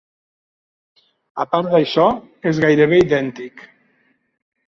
[1.43, 2.07] Apart d'això,
[2.53, 3.65] és gairebé idèntic.